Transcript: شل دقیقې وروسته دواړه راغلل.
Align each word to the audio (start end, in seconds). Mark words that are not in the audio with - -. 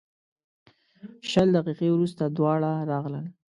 شل 1.29 1.47
دقیقې 1.57 1.89
وروسته 1.91 2.23
دواړه 2.37 2.71
راغلل. 2.91 3.25